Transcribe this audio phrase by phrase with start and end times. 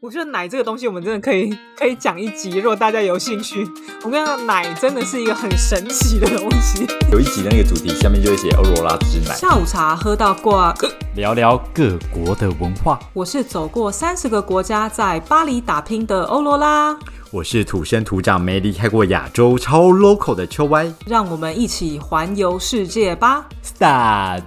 [0.00, 3.68] 我觉得奶这个东西，我们真的可以可以讲一集，如果大家有兴趣。
[4.04, 6.86] 我跟你讲，奶真的是一个很神奇的东西。
[7.10, 10.72] 有一集的那个主题下面就会写欧罗拉之奶，下午茶喝到挂。
[11.16, 12.96] 聊聊各国的文化。
[13.12, 16.96] 我是走过三十个国家，在巴黎打拼的欧罗拉。
[17.32, 20.86] 我是土生土长没离开过亚洲超 local 的秋歪。
[21.06, 24.44] 让我们一起环游世界吧！Start。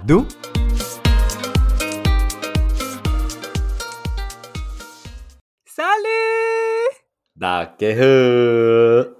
[7.42, 8.02] 大家好，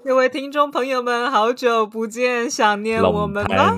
[0.04, 3.74] 各位听众朋友们，好久不见，想念我们吗？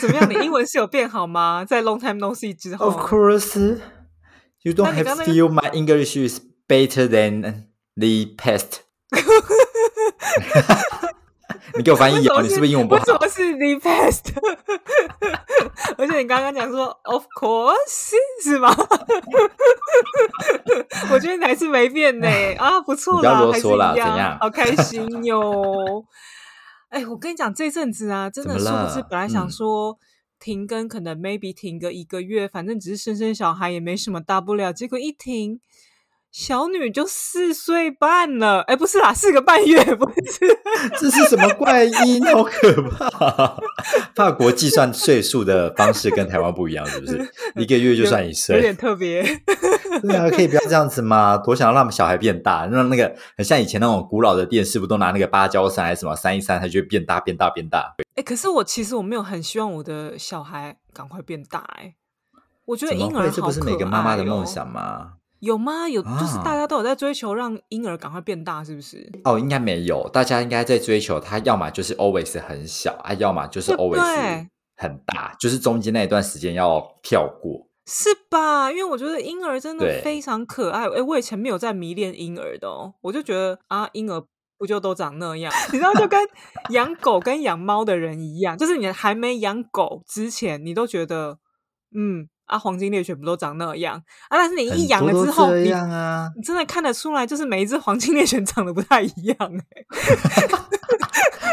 [0.00, 0.30] 怎么样？
[0.30, 1.64] 你英文是有变好吗？
[1.64, 3.80] 在 long time no see 之后？Of course,
[4.62, 7.64] you don't have to feel my English is better than
[7.96, 8.82] the past.
[11.80, 12.42] 你给我翻译哦！
[12.42, 13.00] 你是不是英文不好？
[13.00, 14.20] 为什么是 the best，
[15.96, 18.12] 而且你刚刚讲说 of course
[18.42, 18.68] 是吗？
[21.10, 22.28] 我觉得你还是没变呢
[22.60, 26.04] 啊，不错啦，还是一样，好开心哟！
[26.90, 29.96] 哎，我跟你讲，这阵子啊，真的是不是本来想说
[30.38, 34.70] 停更，可能 maybe 停个一个月，反正只是生生小孩，也没什么大不了。
[34.70, 35.60] 结果一停。
[36.32, 40.38] 小女就四岁半了，哎，不是啦，四个半月，不是，
[40.96, 42.24] 这是什么怪音？
[42.26, 43.56] 好可怕！
[44.14, 47.28] 法国计算岁数的方式跟台湾不一样，是不是？
[47.56, 49.22] 一个月就算一岁，有点特别。
[50.02, 51.36] 对啊，可以不要这样子吗？
[51.36, 57.96] 多想要让小孩变大，让那个很像以前那种古老的电视，不都拿那个芭蕉扇还是什么扇一扇，它就会变大、变大、变大。
[58.14, 61.94] 哎，可是我其实我没有很希望我的小孩赶快变大，哎，
[62.66, 65.14] 我觉得婴儿这不是每个妈妈的梦想吗？
[65.40, 65.88] 有吗？
[65.88, 69.10] 有，就是大家都有在追求让婴儿赶快变大，是不是？
[69.24, 74.46] 哦，应该没有，大家应该在追求他，要么就是 always 很小，啊，要么就是 always
[74.76, 78.70] 很大，就是中间那一段时间要跳过，是吧？
[78.70, 80.86] 因为我觉得婴儿真的非常可爱。
[80.88, 84.22] 哎，我以前没有在迷恋婴儿的哦，我就觉得啊，婴儿
[84.58, 85.52] 不就都长那样？
[85.72, 86.20] 你知道，就跟
[86.68, 91.38] 养狗跟养猫的人一样，就是你还没养狗之前，你都觉得
[91.96, 92.28] 嗯。
[92.50, 93.96] 啊，黄金猎犬不都长那样
[94.28, 94.36] 啊？
[94.36, 99.84] 但是你一养了之后，你啊，你真的看得出来，就是每一只黄金猎犬长得不太一样哎。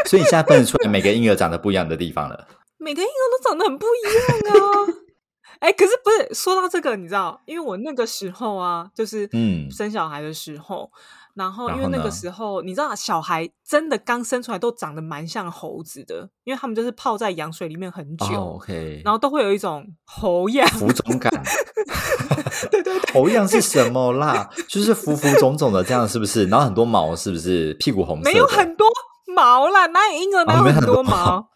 [0.06, 2.46] 所以你现在分得出来每个婴儿长得不一样的地方了。
[2.78, 4.94] 每个婴儿都长得很不一样啊！
[5.60, 10.90] 哎，可是不是说到这个，你知道，因为我那个时候啊，就是嗯，生小孩的时候。
[11.38, 18.60] 然后，因为那个时候，你知道，小孩真的刚生出来都长得蛮像猴子的，因为他们就是泡在羊水里面很久
[19.04, 21.30] 然后都会有一种猴样浮肿感。
[22.72, 24.50] 对对，猴样是什么啦？
[24.68, 26.46] 就是浮浮肿肿的这样，是不是？
[26.46, 27.72] 然后很多毛，是不是？
[27.74, 28.30] 屁股红色？
[28.30, 28.88] 没有很多
[29.36, 31.48] 毛啦，哪有婴儿哪有很多毛？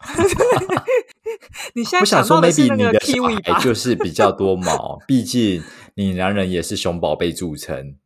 [1.75, 5.61] 你现在想说，maybe 你的小孩就是比较多毛，毕竟
[5.95, 7.97] 你男人也是熊宝贝著称。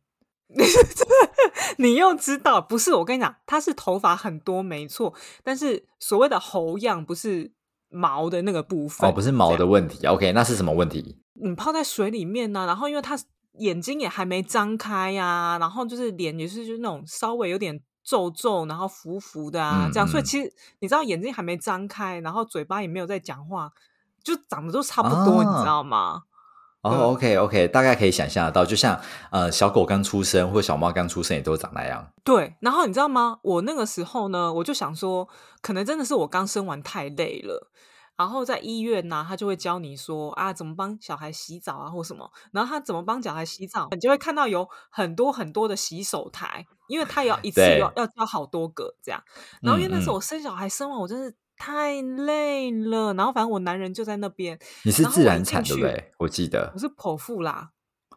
[0.48, 0.64] 你
[1.78, 2.92] 你又知道不是？
[2.94, 5.14] 我跟你讲，他是头发很多，没错。
[5.42, 7.52] 但是所谓的猴样不是
[7.88, 10.06] 毛的那个部分哦，不是毛的问题。
[10.06, 11.18] OK，那是什么问题？
[11.34, 13.18] 你泡在水里面呢，然后因为他
[13.58, 20.06] 眼睛也还没张开呀，然后就是脸也是就是那种稍微有点皱皱，然后浮浮的啊，这样。
[20.08, 23.70] 所以其实你知道眼睛还没张开，然后嘴巴也没有在讲话，
[24.22, 26.22] 就长得都差不多，你知道吗？
[26.90, 29.00] 哦，OK，OK，大概可以想象得到，就像
[29.30, 32.10] 呃，小狗刚出生或小猫刚出生，也都长那样。
[32.24, 33.38] 对，然后你知道吗？
[33.42, 35.28] 我那个时候呢，我就想说，
[35.62, 37.70] 可能真的是我刚生完太累了，
[38.16, 42.30] 然后在医院呢，他就会教你说啊，怎么帮小孩洗澡啊，或什么。
[42.52, 49.22] 然后他怎么帮小孩洗澡，你就会看到有很多很多的洗手台，因为他要一次要要教好多个这样。
[49.62, 51.34] 然后因为那时候我生小孩生完，我真是。
[51.58, 54.58] 太累了，然后反正我男人就在那边。
[54.84, 56.12] 你是自然产对不对？
[56.18, 57.70] 我记得我是剖腹啦。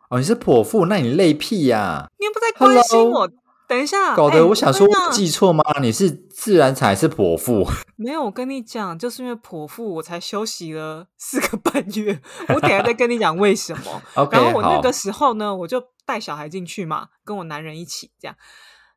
[0.09, 2.09] 哦，你是剖腹，那你累屁呀？
[2.19, 3.29] 你又不在关心我？
[3.67, 5.63] 等一下，搞得我想说记错吗？
[5.81, 7.65] 你是自然产还是剖腹？
[7.95, 12.21] 没有，我跟你讲，就是因为剖腹，我才休息了 四个半月。
[12.49, 14.01] 我等下再跟你讲为什么。
[14.29, 18.35] 然后我那个时候呢，我就带小孩进去嘛，跟我男人一起这样。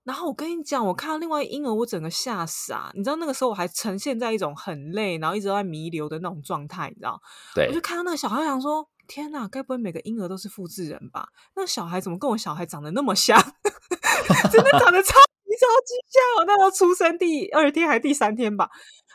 [0.05, 2.91] 然后我跟你讲，我看到另外婴儿，我整个吓傻。
[2.95, 7.19] 你知道那个时候我还呈现在一种很累，然后一直在弥留的那种状态，你知道？
[7.55, 7.67] 对。
[7.69, 11.29] 我就看到那个小孩，想说：天哪，该不会每个婴儿都是复制人吧？
[11.57, 13.41] 那小孩怎么跟我小孩长得那么像？
[14.53, 16.23] 真的长得超级超级像！
[16.39, 18.69] 我那时候出生第二天还是第三天吧？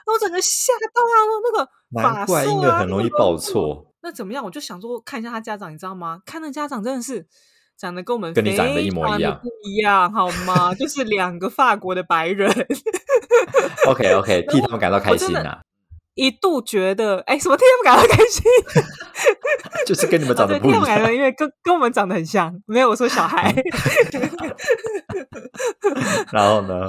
[0.07, 1.15] 我整个吓到啊！
[1.44, 1.71] 那个
[2.15, 3.94] 难怪婴儿很容易报错。
[4.01, 4.44] 那怎么样？
[4.44, 6.21] 我就想说看一下他家长，你知道吗？
[6.25, 7.27] 看那家长真的是。
[7.79, 10.73] 长得跟我们跟你长得一模一样，不一样好吗？
[10.75, 12.49] 就是两个法国的白人。
[13.87, 15.61] OK OK， 替他们感到开心啊！
[16.15, 18.43] 一度觉得，哎，什么替他们感到开心？
[19.87, 21.13] 就是跟你们长得不一样。
[21.13, 22.53] 因为跟跟我们长得很像。
[22.65, 23.55] 没有，我说小孩。
[26.33, 26.85] 然后呢？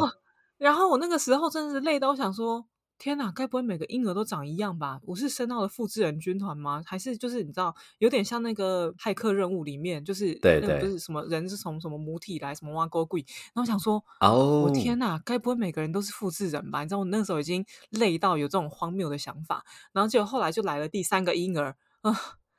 [0.59, 2.65] 然后我那个时候真的是累到想说，
[3.01, 5.01] 天哪，该不会每个婴儿都长一样吧？
[5.07, 6.83] 我是生到了复制人军团吗？
[6.85, 13.25] 还是就是你知道，有点像那个骇客任务里面，就是对对那不是什么人是从什么母体来，什么挖沟贵。
[13.55, 16.83] 然后我想说，哦，我天哪，该不会每个人都是复制人吧？
[16.83, 22.15] 你知道我那时候已经累到有这种荒谬的想法，然后结果后来就来了第三个婴儿，啊、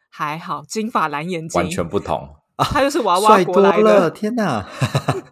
[0.09, 4.01] 还好，金发蓝眼睛，完全不同，他就是娃娃国来了！
[4.01, 4.65] 的，天哪，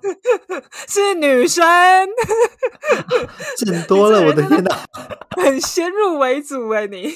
[0.88, 1.66] 是女生，
[3.58, 4.22] 见多了！
[4.26, 4.78] 我的天哪，
[5.38, 7.12] 很先入为主哎、你。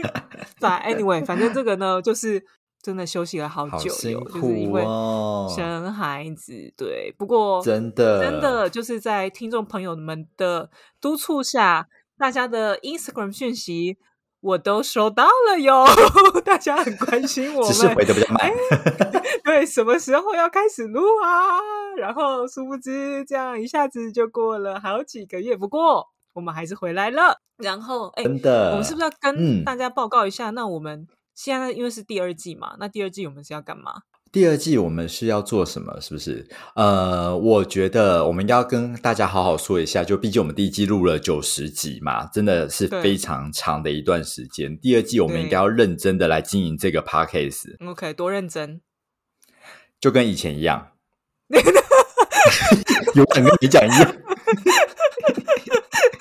[0.58, 2.42] 反 anyway，反正这个呢，就是
[2.82, 6.52] 真的休息了好久就是因苦为哦，生孩子。
[6.76, 11.86] 对，不过真的真的就是在听众朋友们的督促下，
[12.16, 13.98] 大家的 Instagram 讯息
[14.40, 15.84] 我都收到了哟，
[16.44, 17.94] 大家很关心我们只是们。
[17.96, 18.50] 回的比较慢。
[19.44, 21.58] 对，什么时候要开始录啊？
[21.96, 25.56] 然后殊不知，这样一下子就过了好几个月。
[25.56, 27.38] 不过我们还是回来了。
[27.58, 30.50] 然后，哎，真的，我们是不是要跟嗯大家报告一下？
[30.50, 34.02] 那我们现在因为是第二季嘛，那第二季我们是要干嘛？
[34.32, 36.00] 第二季我们是要做什么？
[36.00, 36.46] 是不是？
[36.76, 44.78] 呃，我觉得我们应该要跟大家好好说一下，就毕竟我们第一季录了九十集嘛，真的是非常长的一段时间。
[44.78, 48.80] 第二季我们应该要认真的来经营这个 podcast，OK，多认真。
[50.00, 50.92] 就跟以前一样，
[53.14, 54.14] 有讲跟没讲一样。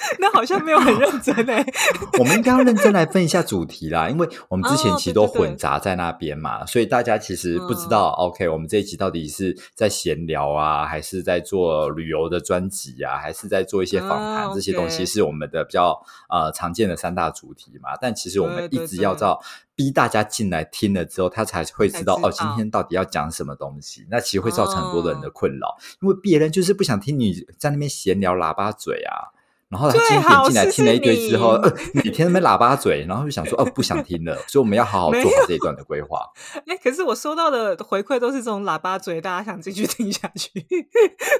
[0.19, 1.65] 那好像没有很认真哎、
[2.19, 17.95] 我们应该要认真来分一下主题啦，因为我们之前哦其实都混杂在那边嘛，所以大家其实不知道、OK，我们这一集到底是在闲聊啊，还是在做旅游的专辑啊，还是在做一些访谈、啊这些东西是我们的比较呃常见的三大主题嘛。
[18.01, 19.39] 但其实我们一直要到
[19.75, 24.07] 逼大家进来听了之后，他才会知道哦，今天到底要讲什么东西。
[24.09, 25.31] 那其实会造成很多的人的哦。
[25.33, 29.31] 困扰，因为别人就是不想听你在那边闲聊喇叭嘴啊。
[29.69, 36.19] 然后他最今天点进来听了一堆之后，你呃，每天在那边喇叭嘴，然后就想说，哦，不想听了，所以我们要好好做好这一段的规划。
[36.65, 40.65] 哎、可是我收到的回馈都是这种喇叭嘴，大家想继续听下去。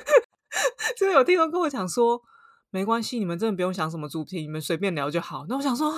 [0.97, 2.21] 就有听众跟我讲说，
[2.69, 5.45] 没关系，你们真的不用想什么主题，你们随便聊就好。
[5.49, 5.93] 那我想说，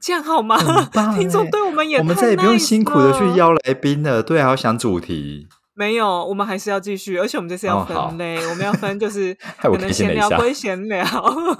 [0.00, 0.56] 这样好吗
[1.16, 5.48] 听众欸对我们也我们再也不用辛苦的去了邀来宾了，对，还要想主题，
[5.78, 9.32] 没有，我们还是要继续，而且我们这次要分类，我们要分就是
[9.62, 11.04] 可能闲聊归闲聊，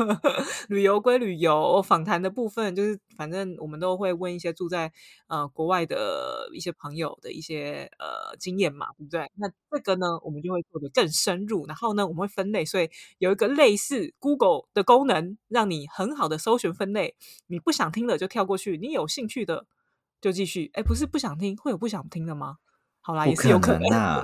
[0.68, 4.90] 旅游归旅游，访谈的部分就是反正我们都会问一些住在
[5.28, 9.30] 呃国外的一些朋友的一些呃经验嘛，对不对？
[9.36, 17.14] 那这个呢，我们就会做的更深入，然后呢，我们会分类，所以有一个类似 Google 的功能，让你很好的搜寻分类，
[17.46, 19.66] 你不想听的就跳过去，你有兴趣的
[20.20, 20.72] 就继续。
[20.74, 22.56] 哎，不是不想听，会有不想听的吗？
[23.08, 23.88] 好啦，也是有可能。
[23.90, 24.20] 啊！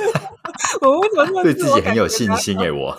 [0.80, 2.98] 我为什么那么对自己很有信心诶，我。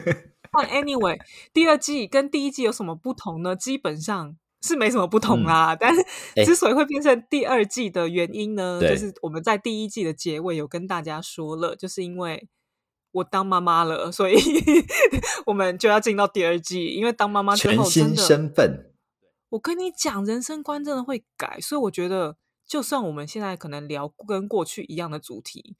[0.52, 1.18] 但 anyway，
[1.54, 3.56] 第二季跟第一季有什么不同呢？
[3.56, 5.74] 基本上是没什么不同嗯啦。
[5.74, 6.04] 但是
[6.44, 12.46] 之所以会变成第二季的原因呢，对就是我们在第一季的结尾有跟大家说了，就是因为
[13.12, 14.36] 我当妈妈了，所以
[15.46, 16.88] 我们就要进到第二季。
[16.88, 18.92] 因为当妈妈之全后，真新的，身份，
[19.48, 22.36] 我跟你讲，人生观真的会改，所以我觉得，
[22.66, 25.76] 就算我们现在可能聊跟过去一样的主题，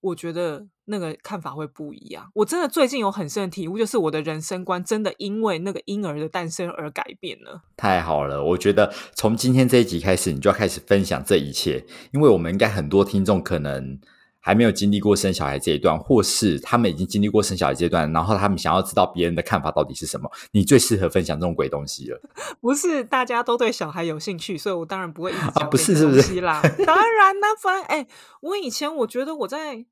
[0.00, 2.30] 我觉得那个看法会不一样。
[2.34, 7.62] 我真的最近有很深的体悟，就是我的人生观真的因为那个婴儿的诞生而改变了。
[7.76, 8.42] 太好了！
[8.42, 14.00] 我觉得从今天这一集开始，你就要开始分享这一切，因为我们应该很多听众可能
[14.40, 20.30] 还没有经历过生小孩这一段，或是他们已经经历过生小孩这一段，然后他们想要知道别人的看法到底是什么。
[20.52, 22.20] 你最适合分享这种鬼东西了。
[22.60, 26.60] 不是大家都对小孩有兴趣，所以我当然不会一直讲、啊不是是不是西啦？
[26.86, 28.06] 当然啦，反正哎、
[28.40, 29.84] 我以前我觉得我在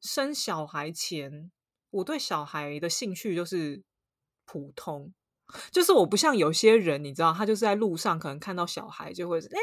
[0.00, 1.50] 生小孩前，
[1.90, 3.82] 我对小孩的兴趣就是
[4.46, 5.12] 普通。
[5.70, 9.58] 就是我不像有些人，你知道，他就是在路上可能看到小孩就会是，哎、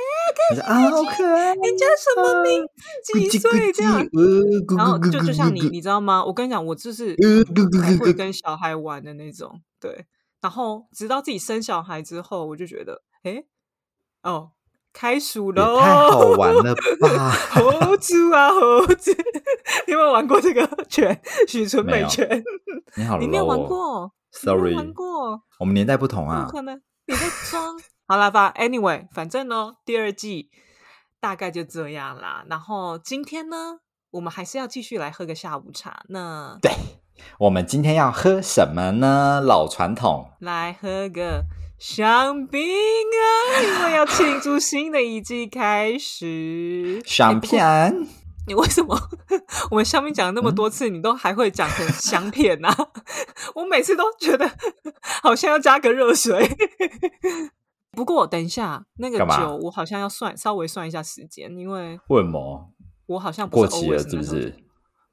[0.52, 2.64] 你说啊，好可爱，人家什么名
[3.04, 4.06] 字，几岁这样，
[4.78, 6.24] 然后就就像你，你你知道吗？
[6.26, 7.16] 我跟你讲，我就是
[8.00, 10.06] 会跟小孩玩的那种，对。
[10.42, 13.44] 然后直到自己生小孩之后，我就觉得，哎，
[14.22, 14.52] 哦，
[14.94, 17.32] 开数也喽，太好玩了吧！
[17.50, 19.12] 猴子啊，猴子，
[19.88, 21.20] 你有没有玩过这个 拳？
[21.48, 22.44] 许纯美拳？
[22.96, 25.42] 你好你没有玩过，sorry，玩过？
[25.60, 26.48] 我们年代不同不啊。
[26.50, 27.76] 可能，你在装。
[28.08, 30.52] 好啦吧，anyway，反正呢，第二季
[31.20, 32.46] 大概就这样啦。
[32.48, 33.80] 然后今天呢，
[34.12, 36.04] 我们还是要继续来喝个下午茶。
[36.10, 36.72] 那对，
[37.40, 39.42] 我们今天要喝什么呢？
[39.42, 41.46] 老传统，来喝个
[41.80, 43.26] 香槟啊，
[43.64, 47.02] 因为要庆祝新的一季开始。
[47.06, 48.08] 香片，
[48.48, 48.96] 你为什么
[49.72, 52.70] 我们上面讲了那么多次，你都还会讲成香片呢、
[53.56, 54.50] 我每次都觉得
[55.22, 56.48] 好像要加个热水。
[57.92, 62.72] 不过等一下，那个酒我好像要算稍微算一下时间，因为为什么
[63.08, 64.54] 我好像过期了是不是？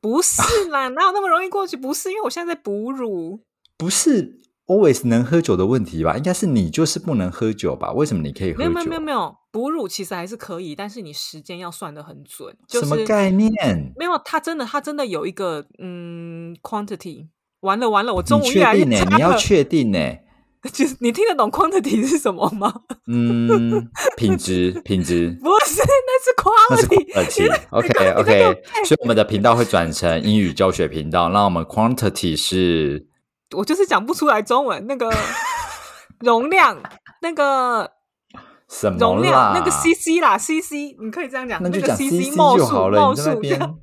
[0.00, 1.76] 不是啦，哪有那么容易过期？
[1.76, 3.40] 不是，因为我现在在哺乳。
[3.78, 6.16] 不是 always 能喝酒的问题吧？
[6.16, 7.92] 应该是你就是不能喝酒吧？
[7.92, 8.64] 为什么你可以喝酒？
[8.64, 12.56] 没有没有没有没有，哺乳其实还是可以，但是你时间要算的很准。
[12.68, 13.50] 就是、什么概念？
[13.96, 17.28] 没有，它真的它真的有一个嗯 quantity。
[17.60, 19.16] 完了完了，我中你确午越来越定了。
[19.16, 19.98] 你要确定呢、
[20.72, 22.72] 就是你听得懂 quantity 是什么吗？
[23.06, 25.36] 嗯，品质 品质。
[25.40, 26.34] 不是，那是
[26.76, 27.12] 那是 quality。
[27.14, 27.60] quality。
[27.70, 33.06] OK OK，所以我们的频道会转成英语教学频道，那我们 quantity 是
[33.52, 35.10] 我就是讲不出来中文那个
[36.20, 36.82] 容量，
[37.20, 37.92] 那个
[38.68, 43.78] 什么容量，那个 CC 啦，CC，你可以这样讲，那就讲 CC 冒数就好了，冒你在那边数这样。。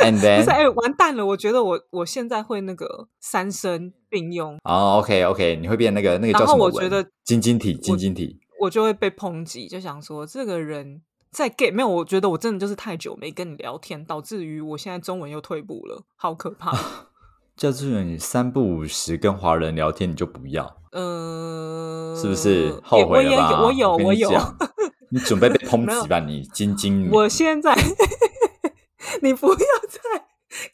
[0.00, 1.24] And 不是哎、完蛋了！
[1.26, 6.72] 我觉得我我现在会那个三声并用，哦，OK OK，你会变那个那个叫然什么文？
[6.72, 8.40] 后我觉得晶晶体，晶晶体。
[8.60, 16.72] 我就会被抨击，就想说这个人在 gay 没有，我觉得我真的就是太久没跟你聊天，导致于我现在中文又退步了，好可怕。
[17.56, 23.50] 叫这种你三不五时跟华人聊天，你就不要，呃，是不是后悔了吧？
[23.50, 24.30] 有，我有，跟我有。
[25.08, 26.18] 你准备被抨击吧？
[26.20, 27.74] 你晶晶女，我现在，
[29.22, 30.26] 你不要再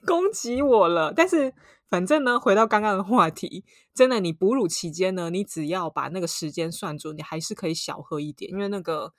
[0.04, 1.12] 攻击我了。
[1.14, 1.54] 但是
[1.88, 9.12] 反正呢，回到刚刚的话题，真的，你哺乳期间呢，你只要把那个时间算住，你还是可以小喝一点，因为那个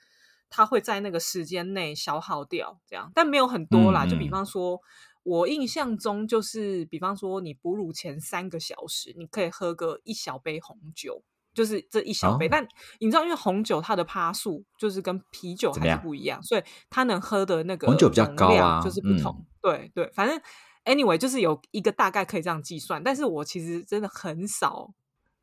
[0.50, 4.04] 它会在那个时间内消耗掉，这样，但没有很多啦。
[4.04, 4.78] 嗯就比嗯方说。
[5.24, 12.46] 我印象中就是，比方说你哺乳前三个小时，你可以喝个一小杯红酒，就是这一小杯。
[12.46, 12.68] 哦但
[13.00, 19.46] 你知道，因为红酒它的趴数就是跟啤酒还是不一样，所以它能喝的那个红酒比较高啊量就是不嗯同。
[19.60, 20.38] 对对，反正
[20.84, 24.92] anyway 就是有一个大概可以这样计算，但是我其实真的很少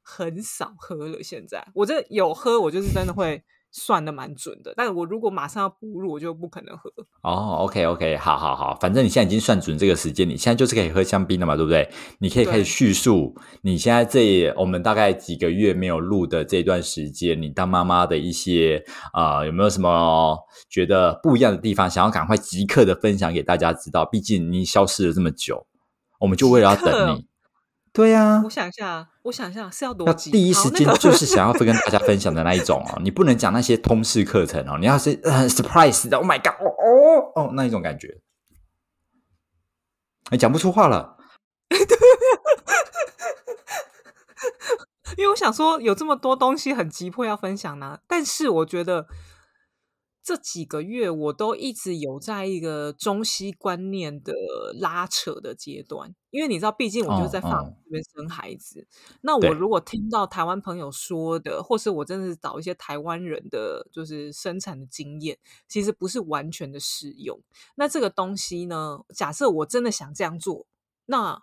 [0.04, 1.24] 很少喝了。
[1.24, 4.74] 现在我这有喝，我就是真的会算的蛮准的。
[4.75, 6.92] 但是我如果马上要哺乳，我就不可能喝。
[7.24, 11.90] 哦，OK OK，好好好，反正你现在已经算准这个时间，你现在就是可以喝香槟了嘛，对不对？
[12.20, 20.38] 你可以开始叙述你现在这我们大概几个月没有录的这段时间，你当妈妈的一些啊、呃有没有什么
[20.70, 24.06] 觉得不一样的地方，想要赶快即刻的分享给大家知道？
[24.06, 25.66] 毕竟你消失了这么久，
[26.20, 27.31] 我们就为了要等你。
[27.93, 38.21] 对呀、我想一下，我想一下是要多要急第一时间就是想要跟大家分享的那一种哦，你不能讲那些通识课程哦，你要是很 surprise 的，Oh my god，哦哦哦那一种感觉，
[40.29, 41.17] 哎讲不出话了。
[45.17, 49.05] 因为我想说有这么多东西很急迫要分享呢，但是我觉得
[50.24, 54.34] 这几个月我都一直有在一个中西观念的
[54.80, 58.88] 拉扯的阶段，因为你知道，毕竟我就是在哦法国哦这边生孩子，
[59.22, 65.38] 那我如果听到台湾朋友说的，或是我真的是找一些台湾人的就是生产的经验，
[65.68, 67.42] 其实不是完全的适用。
[67.75, 70.68] 那这个东西呢，假设我真的想这样做，
[71.08, 71.42] 那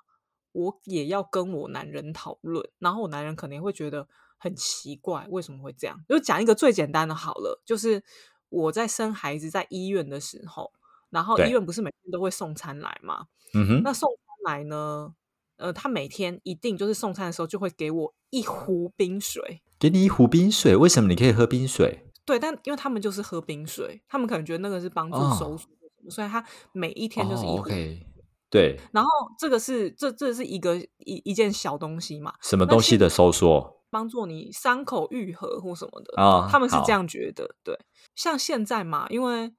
[0.53, 4.07] 我也要跟我男人讨论，然后我男人可能会觉得
[4.39, 5.99] 很奇怪，为什么会这样？
[6.09, 8.03] 就讲一个最简单的好了，就是
[8.49, 10.73] 我在生孩子在医院的时候，
[11.11, 13.27] 然后对医院不是每天都会送餐来吗？
[13.55, 15.15] 嗯哼，那送餐来呢，
[15.57, 19.63] 呃，他每天一定就是送餐的时候就会给我一壶冰水。
[19.79, 22.05] 给你一壶冰水，为什么你可以喝冰水？
[22.25, 25.69] 对，但因为他们就是喝冰水，他们可能觉得那个是帮助哦收缩
[26.11, 27.71] 所以他每一天就是一哦壶。
[28.51, 33.78] 对，然后这个是这这是一个一一件小东西嘛，什么东西的收缩？
[33.91, 37.55] 帮助你伤口愈合或什么的哦他们是这样觉得。
[37.63, 37.79] 对，
[38.15, 39.55] 像现在嘛，因为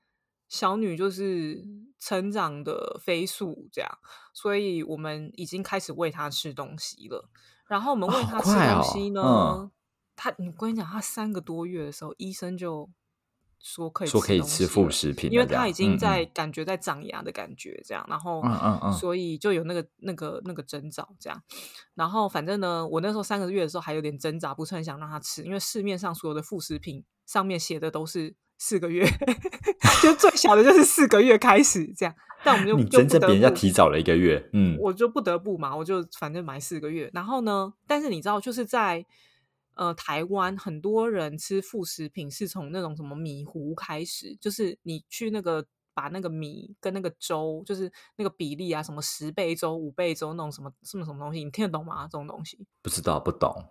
[0.47, 1.63] 小女就是
[1.99, 3.99] 成长的飞速这样，
[4.33, 7.29] 所以我们已经开始喂她吃东西了。
[7.67, 9.71] 然后我们喂哦她吃东西呢，嗯
[10.15, 12.89] 她我跟你讲，她三个多月的时候，医生就
[13.61, 16.31] 说可以说可以吃副食品，因为他已经嗯在嗯。
[16.33, 18.93] 感觉在长牙的感觉，这样，然后嗯嗯嗯。
[18.93, 21.41] 所以就有那个那个那个征兆，这样，
[21.95, 29.05] 然后反正呢，我那时候三个月的时候还有点挣扎，不是很想让他吃，因为市面上所有的副食品上面写的都是四个月，
[30.01, 37.09] 就最小的就是四个月开始这样，但我们就真正比人家提早了一个月，嗯，我就不得不嘛，我就反正买四个月。
[37.13, 39.05] 然后呢，但是你知道，就是在
[39.79, 52.03] 呃台湾，很多人吃副食品是从那种什么米糊开始，就是你去那个把那个米跟那个粥，就是那个比例啊，什么十倍粥、五倍粥那种什么什么什么东西，你听得懂吗？
[52.03, 52.59] 这种东西。
[52.81, 53.69] 不知道不懂，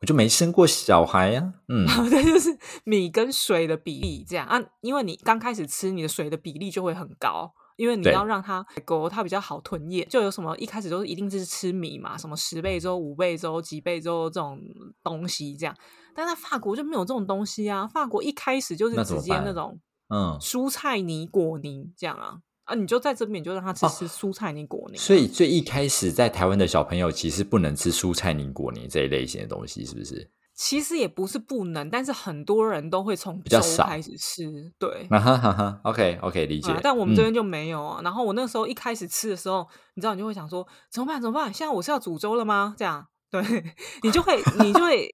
[0.00, 14.60] 我就没生过小孩呀、嗯， 对，就是米跟水的比例这样啊，因为你刚开始吃，你的水的比例就会很高，因为你要让它狗它比较好吞咽，就有什么一开始都是一定是吃米嘛，什么十倍粥、五倍粥、几倍粥这种
[15.02, 15.76] 东西这样，
[16.14, 22.38] 但在法国就没有这种东西啊，法国一开始就是直接那种嗯，蔬菜泥果泥这样啊。
[22.64, 30.30] 啊，你就在这边，你就让他吃哦吃蔬菜泥果泥啊、所以最一开始在台湾的小朋友其实不能吃蔬菜泥果泥这一类型的东西，是不是？
[30.56, 35.04] 其实也不是不能，但是很多人都会从粥开始吃，对。
[35.10, 36.70] 啊哈哈哈，OK OK，理解。
[36.70, 38.00] 啊，但我们这嗯边就没有啊。
[38.04, 41.20] 然后我那时候一开始吃的时候，你知道，你就会想说怎么办？
[41.20, 41.52] 怎么办？
[41.52, 42.74] 现在我是要煮粥了吗？
[42.78, 43.42] 这样，对
[44.02, 45.12] 你就会，你就会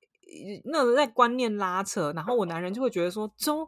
[0.66, 2.12] 那个在观念拉扯。
[2.14, 3.66] 然后我男人就会觉得说粥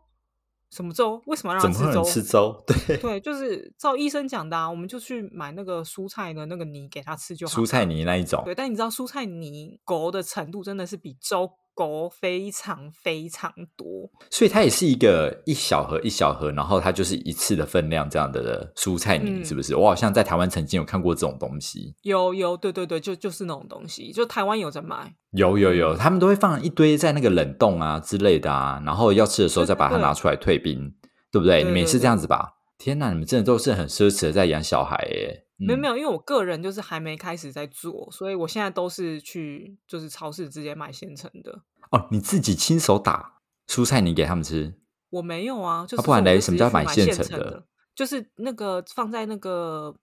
[0.70, 1.22] 什么粥？
[1.24, 2.04] 为什么要让吃粥？
[2.04, 2.64] 吃粥？
[2.66, 7.54] 对，对，就是照医生讲的啊，我们就去买那个蔬菜的那个泥给他吃就好。
[7.54, 8.42] 蔬菜泥那一种。
[8.44, 14.10] 对，但你知道蔬菜泥勾的程度真的是比粥勾非常非常多。
[14.30, 19.74] 所以它也是一个一小盒一小盒，然后它就是一次的分量这样的蔬菜泥，嗯是不是？
[19.76, 21.94] 我好像在台湾曾经有看过这种东西。
[22.02, 25.14] 有有，对对对，就就是那种东西，就台湾有在卖。
[25.32, 30.92] 有有嗯有，他们都会放一堆在那个冷冻啊之类的啊，然后要吃的时候再把它拿出来退冰，
[31.30, 31.64] 对不对？
[31.64, 32.54] 你们也是这样子吧？
[32.78, 35.44] 天哪，你们真的都是很奢侈的在养小孩耶！
[35.51, 41.62] 有，没有没有，因为我个人就是还没开始在做，所以我现在都是去就是超市直接买现成的。
[41.90, 43.34] 哦，你自己亲手打
[43.68, 44.74] 蔬菜你给他们吃，
[45.10, 47.64] 我没有啊，就是啊不然嘞什么叫买现成的？
[47.94, 49.94] 就是那个放在那个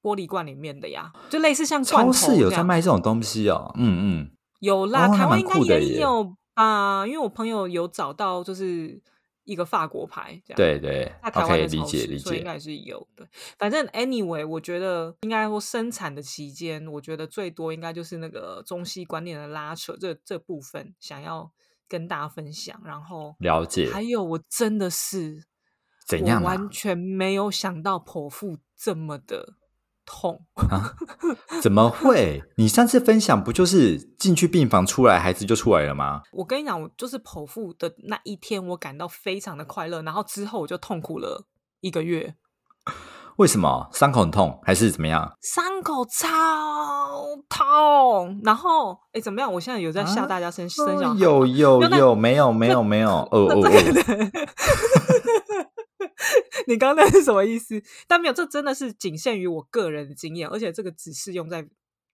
[0.00, 3.72] 玻璃罐里面的呀，就类似像超市有在卖这种东西哦。
[3.76, 4.30] 嗯嗯，
[4.60, 7.04] 有啦，哦台湾应该也有吧？
[7.06, 9.02] 因为我朋友有找到就是
[9.44, 12.18] 一个法国牌，这样对对在台湾超理解理解。
[12.18, 13.28] 市所以应该是有的。
[13.58, 21.52] 反正 anyway，我觉得应该说生产的期间，我觉得最多应该就是那个中西观念的拉扯这这部分，想要
[21.86, 22.80] 跟大家分享。
[22.84, 25.44] 然后了解还有，我真的是
[26.06, 29.54] 怎样啊我完全没有想到剖腹这么的
[30.06, 30.40] 痛。
[31.62, 32.42] 怎么会？
[32.56, 36.22] 你上次分享不就是进去病房出来，孩子就出来了吗？
[36.32, 41.46] 我跟你讲，我就是剖腹的那一天，我感到非常的快乐，然后之后我就痛苦了
[41.80, 42.34] 一个月。
[43.36, 45.36] 为什么伤口很痛，还是怎么样？
[45.42, 46.28] 伤口超
[47.48, 49.52] 痛，然后哎，怎么样？
[49.52, 53.62] 我现在有在吓啊大家生、生小孩有有有，没有没有没有，哦哦哦，
[56.66, 57.82] 你刚刚那是什么意思？
[58.06, 61.66] 但没有，这真的是仅限于我个人的经验，而且这个只适用在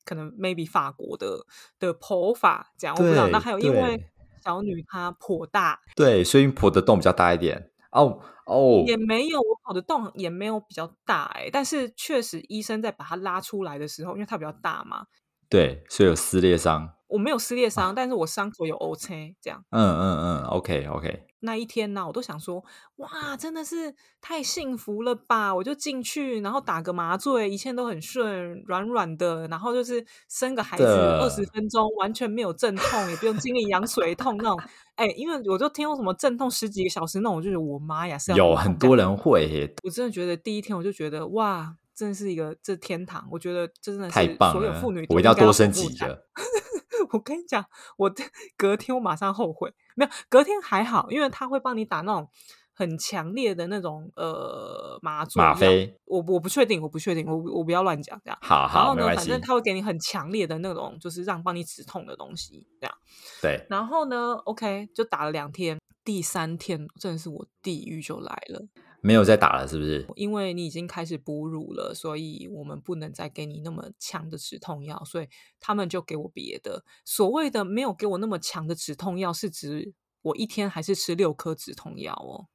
[0.05, 1.47] 可能 maybe 法国的
[1.79, 3.29] 的剖法这样，我不知道。
[3.29, 4.03] 那还有因为
[4.43, 7.71] 小女她颇大，对，所以剖的洞比较大一点。
[7.93, 15.07] 哦哦，也没有我跑的洞也没有比较大哎、但是确实医生在把它拉出来的时候，因为它比较大嘛，
[15.51, 16.95] 对，所以有撕裂伤。
[17.09, 19.65] 我没有撕裂伤，但是我伤口有 O C 这样。
[19.71, 22.65] 嗯嗯嗯，OK OK，那一天呢，我都想说，
[22.99, 25.53] 哇，真的是太幸福了吧！
[25.53, 34.57] 我就进去，然后打个麻醉，一切都很顺，软软的，然后就是生个孩子二十分钟，完全没有阵痛，也不用经历羊水痛那种。
[34.95, 43.29] 哎、因为我就听过什么阵痛十几个小时那种，我就觉得我妈呀，有很多人会耶，我真的觉得第一天我就觉得哇，真的是一个这天堂。
[43.31, 46.25] 我觉得这真的太是棒了所有妇女，我一定要多生几几个。
[47.13, 47.63] 我跟你讲，
[47.99, 48.11] 我
[48.57, 52.27] 隔天我马上后悔，没有隔天还好，因为他会帮你打那种
[52.73, 55.95] 很强烈的那种呃麻醉药吗啡。
[56.07, 58.39] 我我不确定，我不确定，我我不要乱讲这样。
[58.41, 59.39] 好好，然后呢，反正。
[59.41, 62.97] 他会给你很强烈的那种，就是让帮你止痛的东西，这样。
[63.43, 68.67] 对，然后呢，OK，就打了两天，第三天真的是我地狱就来了。
[69.03, 70.07] 没有再打了，是不是？
[70.15, 76.85] 因为你已经开始哺乳了，所以我们不能再给你那么强的止痛药，所以他们就给我别的。
[77.05, 82.47] 所谓的没有给我那么强的止痛药，是指我一天还是吃六颗止痛药哦。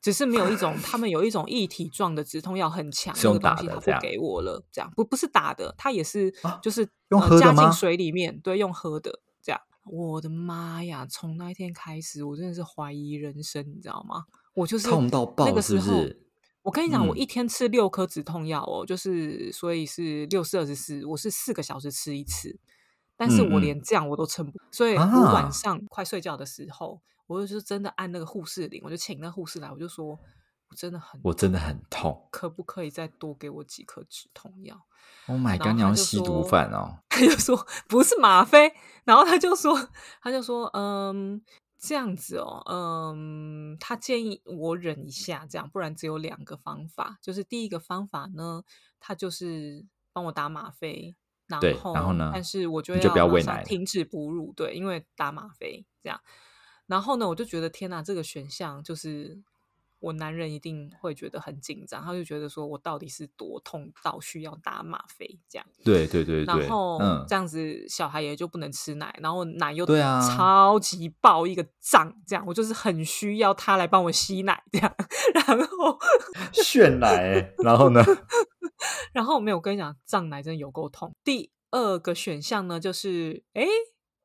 [0.00, 9.20] 只是没有一种，他们有一种一体状的止痛药很强，是用那个东西他打的这样不给我了，这样不不是打的，它也是啊就是、用呃加进水里面，对，用喝的。
[9.90, 11.04] 我的妈呀！
[11.10, 14.24] 从那一天开始，我真的是怀疑人生，你知道吗？
[14.54, 16.22] 我就是痛到爆那个是不时候是？
[16.62, 22.56] 我跟你讲，我嗯一天吃六颗止痛药哦，就是所以是六四二十四，我是四个小时吃一次，
[23.16, 30.16] 但是我连这样我都撑不，所以我啊晚上快睡觉的时候，我就真的按那个护士铃，我就请那个护士来，我就说
[30.70, 32.28] 我真的很我真的很痛。
[32.30, 34.80] 可不可以再多给我几颗止痛药
[35.26, 35.74] ？Oh my god！
[35.74, 36.98] 你要吸毒犯哦？
[37.08, 38.72] 他就说不是吗啡，
[39.04, 39.88] 然后他就说
[40.22, 41.42] 他就说嗯
[41.78, 48.62] 这样子哦，嗯，他建议我忍一下，这样不然只有两个方法，就是第一个方法呢，
[49.00, 56.20] 他就是帮我打吗啡，然对后然后呢但是我就你就不要喂奶停止哺乳，对，因为打吗啡这样。
[56.86, 59.40] 然后呢，我就觉得天哪，这个选项就是
[60.00, 65.66] 我男人一定会觉得很紧张，他就觉得说我到底是多痛到需要打吗啡这样。
[65.84, 74.94] 对对对对，然后嗯这，样子小孩也就不能吃奶，然后奶又对啊超级爆一个胀，这样我就是很需要他来帮我吸奶这样，
[75.34, 75.98] 然后
[76.52, 78.02] 炫奶欸，然后呢？
[79.12, 81.14] 然后没有我跟你讲，胀奶真的有够痛。
[81.22, 83.66] 第二个选项呢，就是诶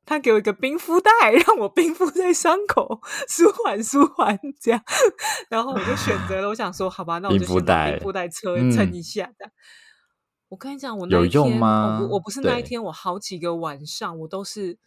[0.05, 1.11] 他给我一个冰敷袋，
[1.47, 4.81] 让我冰敷在伤口， 舒缓舒缓这样。
[5.49, 9.51] 然后我就选择了，我想说，好吧，那我就冰敷先把袋冰敷袋撑嗯撑一下这样。
[10.49, 14.77] 我跟你讲，我那有一天用吗我不我不是那一天，我好几个晚上我都是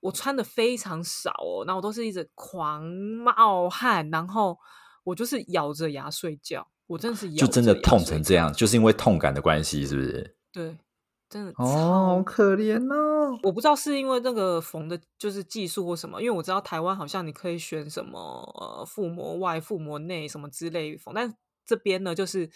[0.00, 4.58] 我穿的非常少哦，然后我都是一直狂冒汗，然后
[5.04, 10.36] 我就是咬着牙睡觉，我真的是咬就真的痛成这样，就是因为痛感的关系，是不是？
[10.52, 10.76] 对，
[11.30, 13.38] 真的哦，超好可怜哦。
[13.44, 21.32] 我不知道是因为那个缝的，就是技术或什么，因为我知道台湾好像你可以选什么呃腹膜外、腹膜内什么之类缝，但
[21.64, 22.50] 这边呢，就是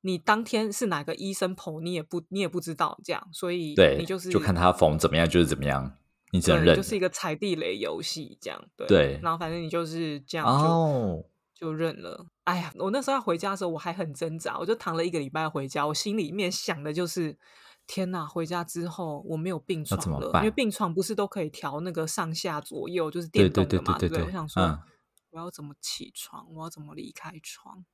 [0.00, 5.98] 你当天是哪个医生剖，你也不你也不知道这样，所以对，你就是就看他缝怎么样，就是怎么样，
[6.32, 6.76] 你只能对，认。
[6.76, 12.24] 就是一个踩地雷游戏这样，对对然后反正你就是这样就、哦，就认了。
[12.44, 17.36] 哎呀，我那时候要回家的时候，我还很挣扎，我就躺了一个礼拜回家，我心里面想的就是。
[17.86, 18.26] 天呐！
[18.26, 24.08] 回家之后我没有病床了，因为病床不是都可以调那个上下左右，就是电动的嘛，不对？
[24.08, 24.78] 对对对对我想说，嗯
[25.30, 26.46] 我要怎么起床？
[26.54, 27.84] 我要怎么离开床？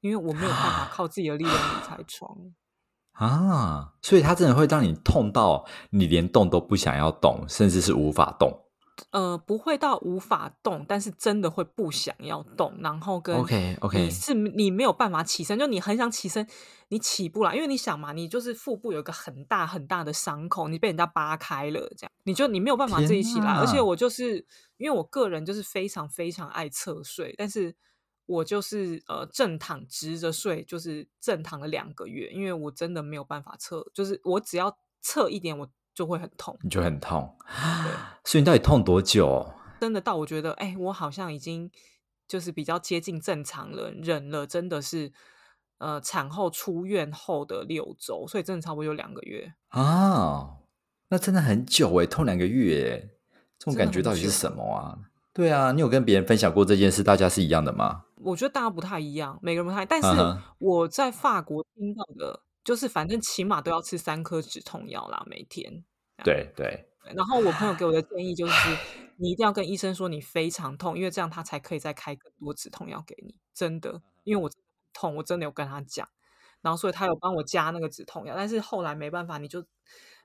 [0.00, 2.36] 因为我没有办法靠自己的力量离开床。
[3.12, 8.63] 啊，所以它真的会让你痛到你连动都不想要动，甚至是无法动。
[9.10, 16.46] 呃，不会到无法动，但是真的会不想要动，然后跟 OK，OK 你是你没有办法起身，就你很想起身，
[16.88, 27.74] 你起不来，因为你想嘛，你就是腹部有一个很大很大的伤口，你被人家扒开了，这样你就你没有办法自己起来，而且我就是因为我个人就是非常非常爱侧睡，但是
[28.26, 36.58] 我就是呃正躺直着睡，就是正躺了两个月，因为我真的没有办法侧，就是我只要侧一点我就会很痛。
[36.62, 37.36] 你就很痛。
[38.24, 39.54] 所以你到底痛多久？
[39.80, 41.70] 真的到我觉得，哎、我好像已经
[42.26, 45.12] 就是比较接近正常了，忍了，真的是
[45.78, 49.54] 呃产后出院后的六周，所以真的差不多有两个月。
[49.68, 50.56] 啊，
[51.08, 53.10] 那真的很久哎，痛两个月诶，
[53.58, 54.98] 这种感觉到底是什么啊？
[55.34, 58.04] 对啊，你有跟别人分享过这件事，大家是一样的吗？
[58.22, 65.84] 我觉得大家不太一样，每个人不太，但是我在法国听到的，就是反正起码都要吃三颗止痛药啦，每天。
[66.24, 68.76] 对对，然后我朋友给我的建议就是，
[69.16, 73.34] 你一定要跟医生说你非常痛，因为这样他才可以再开更多止痛药给你。
[73.52, 74.50] 真的，因为我
[74.92, 76.08] 痛，我真的有跟他讲，
[76.62, 79.64] 然后所以他有帮我加那个止痛药，但是后来没办法，你就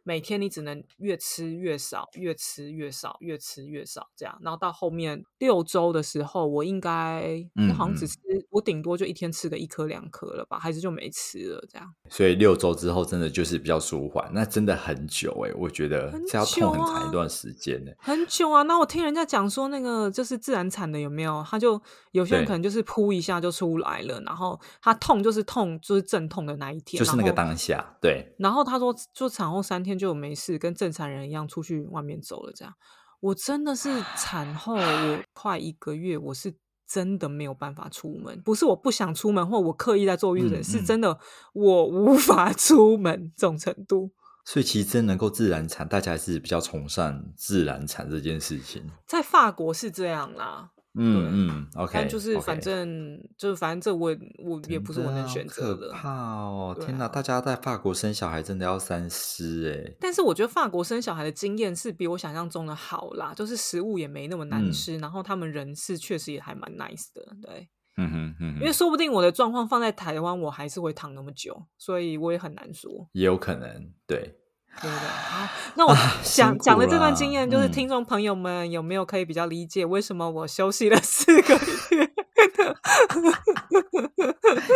[0.09, 4.35] 每天你只能越吃越少，越吃越少，越吃越少这样。
[4.41, 7.45] 然后到后面六周的时候，我应该
[7.77, 8.17] 好像只嗯吃，
[8.49, 11.93] 我顶多就一天吃个一颗两颗了吧，还是就没吃了这样。
[12.09, 17.91] 所以六周之后真的就是比较舒缓，那真的很久诶，我觉得很这要痛很长一段时间呢。
[17.99, 21.45] 很久啊，那我听人家讲说，那个就是自然产的有没有？
[21.47, 21.79] 他就
[22.13, 32.53] 有些人可能就是扑一下就出来了，然后他痛就是痛，就是阵痛的那一天，就是那个当下，对，然后他说，就产后三天就没事，跟正常人一样出去外面走了。
[32.55, 32.73] 这样，
[33.19, 36.55] 我真的是产后我 快一个月，我是
[36.87, 41.19] 真的没有办法出门，不是我不想出门，或我刻意在做月子，嗯嗯是真的
[41.53, 44.11] 我无 法出门这种程度。
[44.45, 48.83] 所以其实真能够自然产，大家还是比较崇尚自然产这件事情。
[49.05, 55.87] 在法国是这样啦，嗯嗯，OK，但就是反正就是反正这我我也不是我能选择的。
[55.89, 56.09] 的好可怕
[56.43, 56.77] 哦！
[56.79, 59.95] 天哪，对啊大家在法国生小孩真的要三思哎。
[59.99, 67.69] 但是我觉得法国生小孩的经验是比我想象中的好啦，就是食物也没那么难嗯吃，然后他们人是确实也还蛮 nice 的，对。
[67.97, 74.35] 嗯哼嗯哼，因为说不定我的状况放在台湾，我还是会躺那么久，所以我也很难说，也有可能对。
[74.81, 75.07] 对不对？
[75.07, 81.53] 好，那我啊讲、讲的这段啦经验，就是嗯听众朋友们有没有可以比较理解为什么我休息了四个
[81.91, 82.09] 月？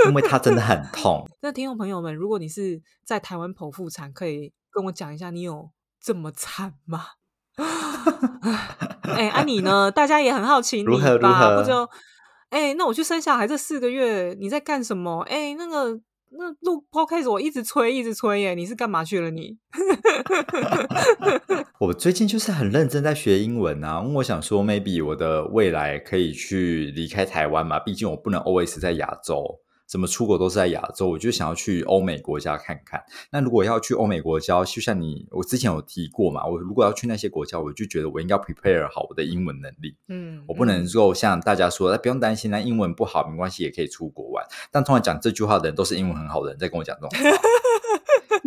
[0.08, 1.28] 因为他真的很痛。
[1.42, 5.70] 那听众朋友们，如果你是在台湾剖腹产，可以跟我讲一下，你有
[6.02, 7.06] 这么惨吗？
[9.04, 9.92] 哎、啊你呢？
[9.92, 11.40] 大家也很好奇你如何如吧？
[11.40, 11.90] 何不就
[12.50, 15.22] 哎、那我去生小孩这四个月你在干什么？
[15.30, 16.00] 哎、那个
[16.38, 19.58] 那录 podcast 我一直催一直催耶，你是干嘛去了你？
[21.80, 29.60] 我最近就是很认真在学英文啊，因为我想说，maybe 我的未来可以去离开台湾嘛，毕竟我不能 always 在亚洲。
[29.86, 33.04] 怎么出国都是在亚洲，我就想要去欧美国家看看。
[33.32, 39.96] 那如果要去欧美国家，就像你我之前有提过嘛，我如果要去那些国家，我就觉得我应该 prepare 好我的英文能力。
[40.08, 44.44] 嗯，我不能嗯够像大家说，那不用担心，那英文不好没关系，也可以出国玩。
[44.72, 47.40] 但通常讲这句话的人都是英文很好的人在跟我讲这种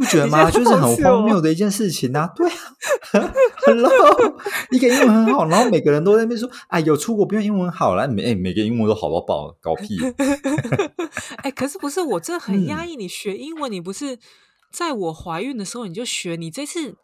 [0.06, 0.50] 觉得吗？
[0.50, 2.26] 就是很荒我谬的一件事情啊！
[2.34, 3.32] 对啊，
[3.66, 3.90] Hello，
[4.70, 9.96] 一个英文很好，然后每个人都在那边说，哎，有出国不用英文好了，每哎每个英文都好到爆，搞屁！
[11.42, 12.96] 哎、可是不是我真的很压嗯抑？
[12.96, 14.18] 你学英文，你不是
[14.72, 16.36] 在我怀孕的时候你就学？
[16.36, 16.96] 你这次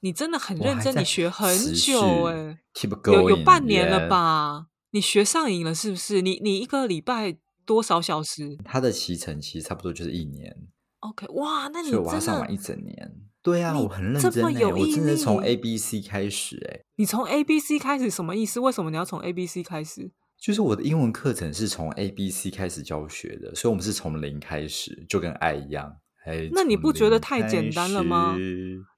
[0.00, 2.58] 你真的很认真，你学很久哎、
[3.06, 4.08] 有有半年了？
[4.08, 4.66] 吧？
[4.90, 6.20] 你学上瘾了是不是？
[6.20, 10.54] 你你一个礼拜多少小时它的期程其实差不多就是一年，
[11.02, 13.12] ？OK，哇，那你所以我要上完一整年。
[13.42, 18.60] 对啊，你我很认这真哎、么有毅我真的从 A B C 开始哎、你从 A B C 开始什么意思？
[18.60, 20.12] 为什么你要从 A B C 开始？
[20.40, 25.92] 就是我的英文课程是从 A B C 开始教学的，所以我们是从零开始，就跟爱一样。
[26.24, 28.36] 哎，那你不觉得太简单了吗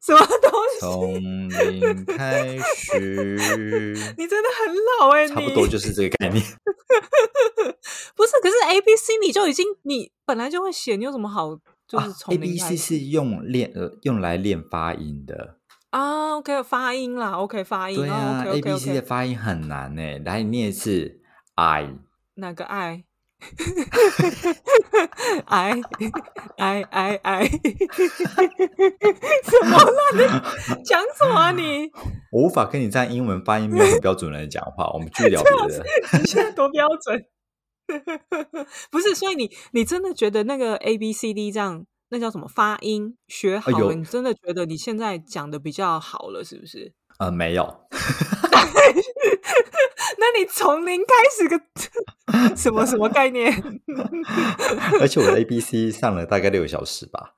[0.04, 0.80] 什么东西？
[0.80, 1.14] 从
[1.48, 6.44] 零开始， 你真的很老哎、差不多就是这个概念。
[8.14, 15.56] 不是，可是 A B C 你就已经你本来就会写，你有什么好就是啊 A B C 是用练呃用来练发音的。
[15.90, 20.18] 啊？OK，发音啦，OK，发音对啊哦，OK，A OK B C 的发音很难呢。
[20.24, 21.20] 来，你念一次
[21.54, 21.94] I。
[22.36, 23.04] 哪个 I，I
[25.46, 25.82] I
[26.90, 27.46] I I，，
[29.44, 30.00] 什么啦？
[30.76, 31.90] 你讲什么啊你？
[32.32, 35.84] 我无法跟你在英文发音没有很标准的人讲话，我们继续聊别的。
[36.18, 37.24] 你现在多标准？
[38.90, 43.78] 不是，所以你你真的觉得那个 A B C D 这样，那叫什么发音学好了？
[43.78, 46.92] 有你真的觉得你现在讲的比较好了，是不是？
[47.18, 47.86] 呃，没有，
[50.18, 51.60] 那你从零开始个
[52.56, 53.52] 什么什么概念？
[55.00, 57.34] 而且我的 A B C 上了大概六个小时吧。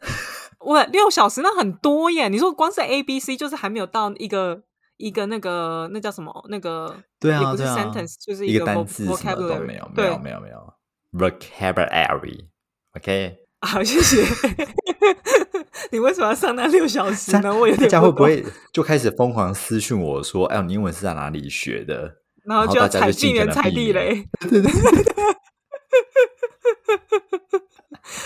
[0.60, 2.28] 我六小时那很多耶！
[2.28, 4.62] 你说光是 A B C 就是还没有到一个
[4.96, 6.96] 一个那个那叫什么那个？
[7.20, 10.72] 对啊，也不是 sentence，就是一个单字什么都没有，没对有，没有，没有
[11.12, 12.46] vocabulary。
[12.96, 14.24] OK， 好，谢谢。
[15.92, 17.54] 你为什么要上那六小时呢？
[17.54, 24.28] 我有大家会不会就开始疯狂私讯我说：“哎，你英文是在哪里学的然后大家就踩避免踩尽可能避免地雷？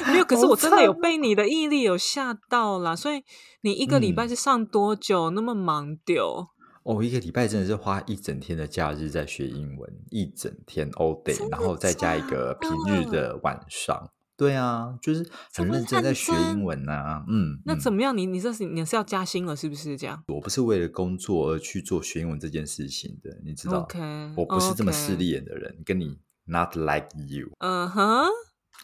[0.13, 2.95] 没有，可是我真的有被你的毅力有吓到啦。
[2.95, 3.23] 所以
[3.63, 5.31] 你一个礼拜嗯是上多久？
[5.31, 6.47] 那么忙丢？？”
[6.83, 14.11] 哦，一个礼拜真的是花一整天的假日在学英文，一整天 all day，然后再加一个平日的晚上。
[14.37, 18.17] 对啊，就是很认真在认学英文呐、嗯，嗯那怎么样？
[18.17, 24.01] 你你这是你是要加薪了，是不是这样我不是为了工作而去做学英文这件事情的，你知道 OK，
[24.39, 27.51] 我不是这么势利眼的人，跟你 not like you。
[27.59, 28.25] 嗯哼，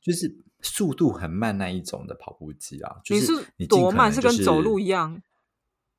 [0.02, 2.96] 就是速度很慢那一种的跑步机啊。
[3.04, 4.12] 就你是是多慢？
[4.12, 5.22] 是跟走路一样？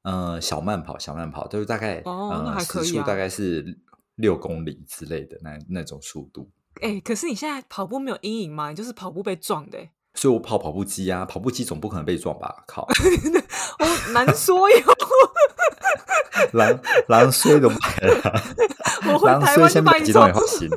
[0.03, 3.79] 呃，小慢跑，小慢跑，就是大概、哦那呃还可以啊时速大概是
[4.17, 6.51] 六公里之类的那那种速度。
[6.81, 8.71] 哎、可是你现在跑步没有阴影吗？
[8.71, 12.65] 你就是跑步被撞的、欸，所以我跑跑步机啊，跑步机总不可能被撞吧？
[12.67, 12.87] 靠，
[13.81, 14.77] 我难说哟。
[16.53, 18.43] 狼狼衰都买了，
[19.13, 20.69] 我回狼台湾就把你从种也好行。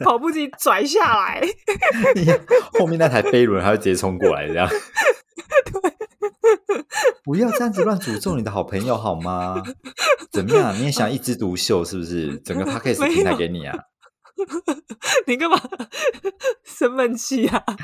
[0.00, 1.40] 跑步机拽下来。
[2.78, 4.68] 后面那台飞轮还会直接冲过来，这样。
[7.22, 9.62] 不要这样子乱诅咒你的好朋友好吗？
[10.32, 10.74] 怎么样？
[10.76, 12.36] 你也想一枝独秀是不是？
[12.38, 13.76] 整个 podcast 平台有给你啊？
[15.26, 15.60] 你干嘛
[16.64, 17.64] 生闷气啊？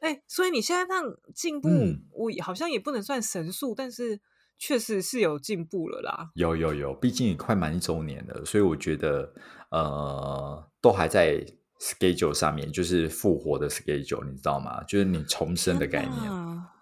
[0.00, 1.02] 哎、所以你现在这样
[1.34, 4.20] 进步，嗯我好像也不能算神速，但是
[4.58, 6.30] 确实是有进步了啦。
[6.34, 9.32] 有有有，毕竟也快满一周年了，所以我觉得
[9.70, 11.44] 呃，都还在
[11.80, 14.82] schedule 上面，就是复活的 schedule，你知道吗？
[14.84, 16.22] 就是你重生的概念。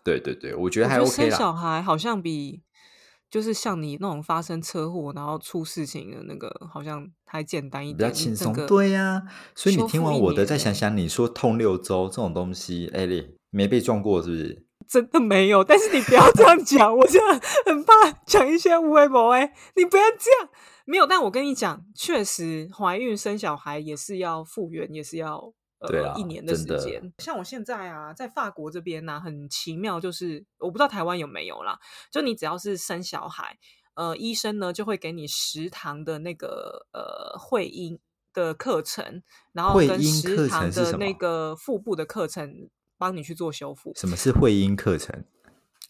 [0.04, 1.52] 对对对，我觉得还 OK 生小。
[1.52, 2.62] 孩好像比
[3.30, 9.22] 就是像你那种发生车祸然后出事情的那个，好像还简单一点比较点，轻松，对呀、
[9.54, 14.66] 所以你听完我的，再想想你说痛六周这种东西，艾丽，没被撞过是不是？
[14.86, 17.92] 真的没有，但是你不要这样讲，我真的很怕
[18.26, 20.50] 讲一些无为博哎，你不要这样。
[20.84, 27.12] 没有，但我跟你讲，确实怀孕生小孩也是要复原，也是要呃对啊一年的时间。
[27.18, 31.78] 像我现在啊，在法国这边呢、很奇妙，就是我不知道台湾有没有啦，
[32.10, 33.58] 就你只要是生小孩，
[33.94, 37.98] 呃，医生呢就会给你食堂的那个呃会阴
[38.32, 42.68] 的课程，然后跟食堂的那个腹部的课程，
[42.98, 43.92] 帮你去做修复。
[43.94, 45.24] 什么是会阴课程？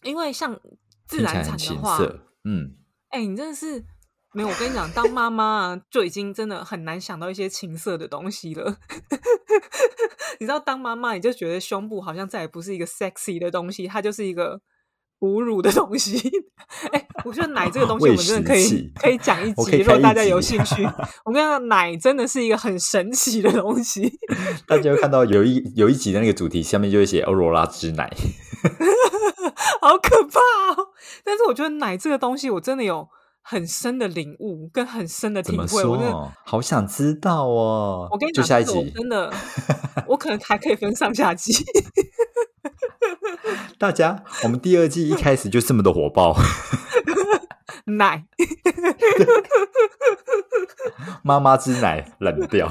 [0.03, 0.59] 因为像
[1.07, 1.97] 自然产的话。
[2.43, 2.75] 嗯，
[3.09, 3.83] 哎、你真的是
[4.33, 4.47] 没有。
[4.47, 8.77] 我跟你讲，当妈妈啊，就已经真的很难想到一些情色的东西了。
[10.39, 14.61] 你知道，当妈妈你就觉得胸部好像再也不是一个 sexy 的东西，它就是一个
[15.19, 16.31] 哺乳的东西。
[16.91, 20.83] 哎、我觉得奶这个东西， 我们真的可以可以讲一集，如果大家有兴趣。
[21.25, 24.19] 我跟你讲，奶真的是一个很神奇的东西。
[24.67, 28.11] 大家会看到有一有一集的那个主题下面就会写欧罗拉之奶。
[29.81, 30.39] 好可怕
[30.81, 30.87] 哦！
[31.23, 33.07] 但是我觉得奶这个东西，我真的有
[33.47, 35.83] 很深的领悟跟很深的体会。
[35.83, 38.07] 我真的，好想知道哦。
[38.11, 39.31] 我跟你讲，就下一集，真的，
[40.09, 41.53] 我可能还可以分上下集。
[43.77, 46.35] 大家，我们第二季一开始就这么的火爆，
[47.85, 48.25] 奶，
[51.21, 52.67] 妈妈之奶冷掉。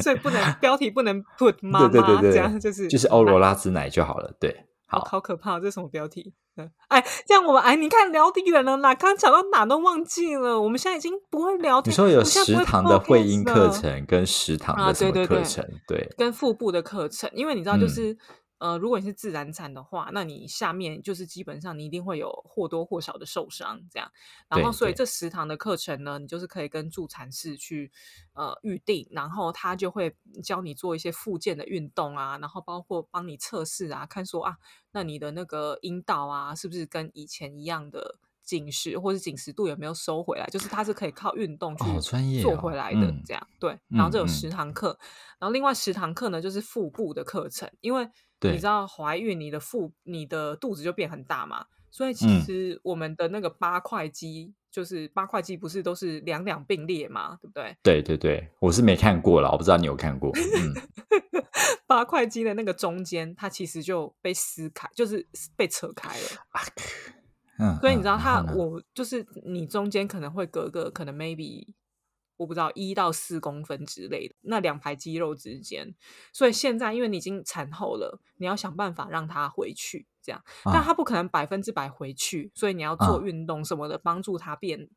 [0.00, 3.38] 所以不能标题不能 put 妈妈对对对对，这样，就是就是欧罗。
[3.38, 4.34] 拉之奶就好了。
[4.40, 6.34] 对，好好，可怕，这是什么标题？
[6.56, 10.60] 嗯哎，这样我们哎，你看聊的远了啦，刚讲到哪都忘记了。
[10.60, 15.66] 我们现在已经不会聊天，你说有我现在不会食堂的会阴课程跟食堂啊的什么对对对课程？
[15.88, 18.18] 对，跟腹部的课程，因为你知道，就嗯是、
[18.62, 24.08] 呃，如果你是自然产的话，那你下面就是基本上你一定会有或多或少的受伤，这样。
[24.48, 27.90] 然后，所以这十堂的课程呢，你就是可以跟助产士去
[28.34, 34.56] 呃预定，然后他就会教你做一些附件的运动啊，然后包括帮你测试啊，看说啊，
[34.92, 40.46] 那你的那个阴道啊，是不是跟以前一样的紧实，或是紧实度有没有收回来？
[40.46, 41.84] 就是它是可以靠运动去
[42.40, 43.76] 做回来的，嗯这样对。
[43.88, 44.96] 然后这有十堂课，
[45.40, 48.12] 然后另外十堂课呢就是腹部的课程，因为对
[48.50, 54.54] 你知道怀孕你的腹你的肚子就变很大嘛，所以其嗯实我们的那个八块肌。
[54.72, 57.76] 就是八块肌不是都是两两并列嘛，对不对？
[57.82, 60.32] 对对对，我是没看过了，我不知道你有看过。
[60.34, 60.72] 嗯，
[61.86, 66.24] 八块肌的那个中间，它其实就被撕开，就是被扯开了。
[67.58, 71.66] 嗯，所以你知道它，我就是你中间可能会隔个可能 maybe
[72.36, 75.94] 我不知道一到四公分之类的那两排肌肉之间。
[76.32, 84.88] 所以现在因为你已经产后了，你要想办法让它回去，这样，但啊它不可能百分之百回去，所以你要做啊运动什么的，帮助它变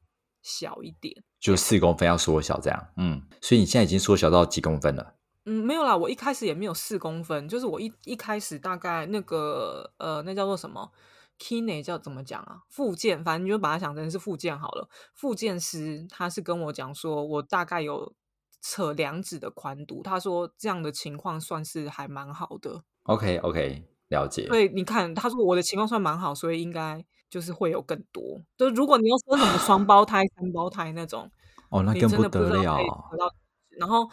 [0.41, 1.23] 小一点。
[1.39, 2.87] 就四公分要缩小这样。
[2.97, 5.15] 嗯，所以你现在已经缩小到几公分了？
[5.47, 10.91] 嗯，没有啦，我一开始也没有四公分，就是我一一开始大概那个呃，那叫做什么
[11.39, 12.61] kine 叫怎么讲啊？
[12.69, 14.87] 复健，反正你就把它想成是复健好了。
[15.13, 18.13] 复健师他是跟我讲说，我大概有
[18.61, 22.83] 扯两指的宽度，他说这样的情况算是还蛮好的。
[23.03, 24.47] OK OK，了解。
[24.47, 28.41] 所以你看，他说我的情况算蛮好，所以应该就是会有更多。
[28.57, 31.29] 就如果你要生什么双胞胎、三胞胎那种，
[31.69, 32.79] 哦，那更不得了。
[33.77, 34.09] 然后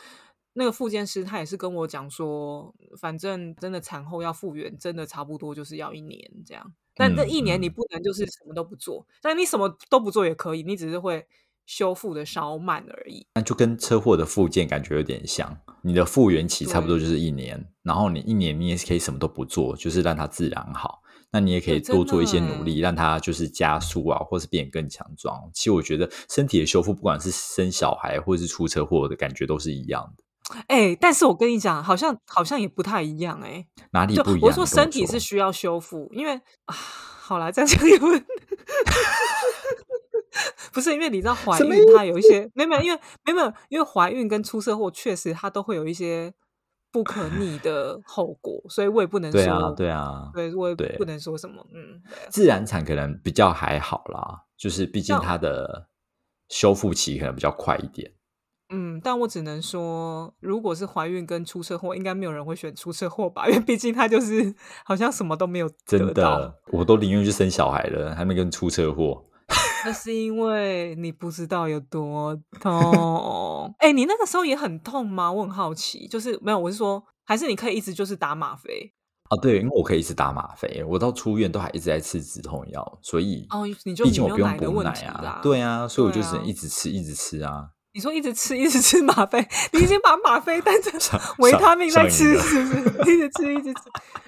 [0.55, 6.75] 那个复健师他也是跟我讲说，反正真的产后要复原，真的差不多就是要一年这样。
[6.95, 11.27] 但这嗯一年你嗯不能就是什么都不做，但你什么都不做也可以，你只是会
[11.65, 13.27] 修复的稍慢而已。
[13.35, 21.01] 那就跟车祸的复健感觉有点像，你的复原期差不多就是一年，然后你一年你也是可以什么都不做，就是让它自然好。
[21.35, 25.51] 那你也可以多做一些努力，让它就是加速啊，或是变更强壮。
[25.55, 30.23] 其实我觉得身体的修复，不管是生小孩或是出车祸的感觉，都是一样的。
[30.69, 34.43] 哎、但是我跟你讲，好像好像也不太一样哎、就哪里不一样？
[34.43, 36.35] 我说身体是需要修复，因为
[36.67, 38.07] 啊，好啦，这样讲也不
[40.73, 46.33] 不是因为你知道怀孕它有一些没有没有，因为没有没有，因为怀孕跟出车祸确实它都会有一些
[46.91, 55.89] 不可逆的后果，所以我也不能说对啊，对啊，对我也对不能说什么，嗯，自然产可能比较还好啦，就是毕竟它的
[56.49, 58.13] 修复期可能比较快一点。
[58.73, 64.55] 嗯，但我只能说，如果是怀孕跟出车祸，应该没有人会选出车祸吧， 因为毕竟他就是
[64.85, 66.39] 好像什么都没有真得到。
[66.39, 69.25] 的，我都宁愿去生小孩了，还没跟出车祸。
[69.85, 73.75] 那是因为你不知道有多痛。
[73.79, 75.31] 哎、你那个时候也很痛吗？
[75.31, 76.07] 我很好奇。
[76.07, 78.93] 就是没有，我是说，还是你可以一直就是打吗啡
[79.29, 85.41] 啊，对，因为我可以一直打吗啡，我到出院都还一直在吃止痛药，所以哦，你就毕竟我不用补奶的问奶啊。
[85.43, 87.71] 对啊，所以我就只能一直吃，一直吃啊。
[87.95, 93.11] 你说一直吃，一直吃吗啡，你已经把吗啡当成上维他命在上瘾了吃，是不是？
[93.13, 93.81] 一直吃，一直吃。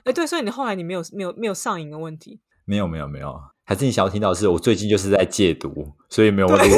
[0.04, 2.40] 哎、对，所以你后来你没有没有没有上瘾的问题。
[2.66, 3.34] 没有没有没有，
[3.64, 6.56] 还是你想要听到的是，我最近就是在戒毒，所以没有录。
[6.58, 6.68] 对，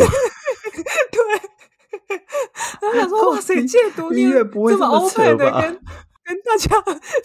[2.81, 5.63] 然后想说，哇塞，戒毒 你医院不会这么 open 的跟
[6.25, 6.77] 跟大家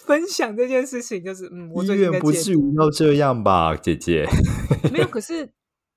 [0.05, 4.27] 分享这件事情，就是嗯，我医最近在院不至于要这样吧，姐姐？
[4.91, 5.47] 没有，可是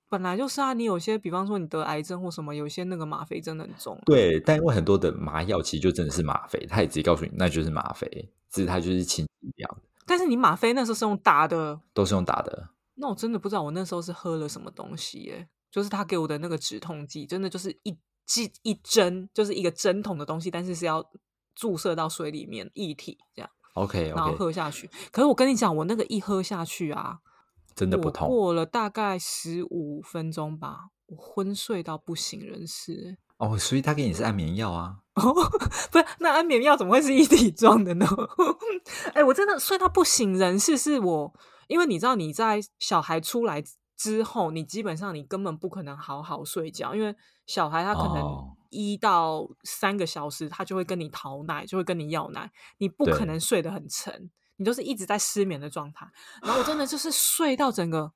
[0.07, 3.99] 本来就是啊，你有些比方说你得癌症或什么，有些那个吗啡真的很重。
[4.05, 8.07] 对，但因为很多的麻药其实就真的是吗啡，他也直接告诉你那就是吗啡，
[8.49, 12.69] 只是它就是清剂量的，但是你吗啡那时候是用打的，都是用打的。
[12.95, 21.05] 那我真的不知道我那时候是喝了什么东西耶，就是他给我的那个止痛剂，真的就是一剂一针，就是一个针筒的东西，但是是要
[21.53, 24.89] 注射到水里面液体这样，OK 然后喝下去。
[25.11, 27.34] 可是我跟你讲，我那个一喝下去啊，我
[27.75, 28.27] 真的不痛。
[28.27, 33.17] 过了大概十五分钟吧，我昏睡到不省人事。
[33.37, 34.99] 哦，所以他给你是安眠药啊？
[35.15, 35.33] 哦，
[35.91, 38.07] 不是，那安眠药怎么会是一体状的呢？
[39.13, 41.33] 哎、我真的睡到不省人事，是我，
[41.67, 43.61] 因为你知道你在小孩出来
[43.97, 47.13] 之后，你基本上你根本不可能好好睡觉，因为
[47.45, 56.07] 小孩他可能哦一到三个小时，他就会跟你讨奶，就会跟你要奶，你不可能睡得很沉，你都是一直在失眠的状态。
[56.41, 58.11] 然后我真的就是睡到整个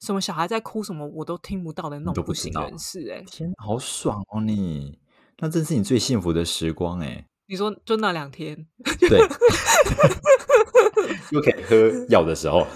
[0.00, 4.98] 什么小孩在哭什么我都听不到的那种不省人事、哎，天，好爽哦你！
[5.38, 7.26] 那真是你最幸福的时光哎。
[7.46, 8.66] 你说就那两天。
[9.00, 9.20] 对，
[11.30, 12.66] 又可以喝药的时候，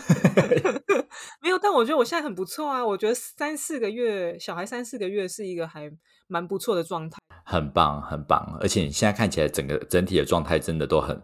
[1.40, 2.84] 没有，但我觉得我现在很不错啊。
[2.84, 5.90] 我觉得三四个月，小孩三四个月是一个还
[6.26, 7.16] 蛮不错的状态。
[7.44, 8.58] 很棒很棒。
[8.60, 11.22] 而且你现在看起来整个整体的状态真的都很，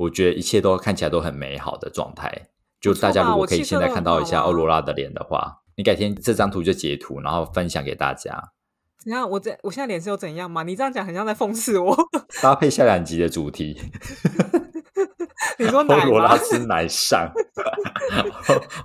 [0.00, 2.48] 我觉得一切都看起来都很美好的状态。
[2.80, 8.52] 就大家如果可以现在看到一下欧罗拉的脸的话，你改天这张图就截图，然后分享给大家，
[9.04, 10.62] 你看我这我现在脸是有怎样嘛？
[10.62, 11.94] 你这样讲很像在讽刺我。
[12.40, 13.78] 搭配下两集的主题。
[15.58, 16.38] 你说 欧罗拉？
[16.38, 17.30] 之奶上，